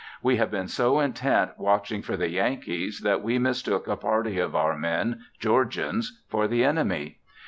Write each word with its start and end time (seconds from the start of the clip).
We 0.23 0.37
have 0.37 0.49
been 0.49 0.67
so 0.67 0.99
intent 0.99 1.51
watching 1.59 2.01
for 2.01 2.17
the 2.17 2.31
Yankees 2.31 3.01
that 3.01 3.21
we 3.21 3.37
mistook 3.37 3.87
a 3.87 3.95
party 3.95 4.39
of 4.39 4.55
our 4.55 4.75
men, 4.75 5.19
Georgians, 5.39 6.23
for 6.27 6.47
the 6.47 6.63
enemy. 6.63 7.19